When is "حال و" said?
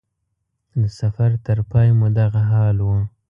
2.51-2.87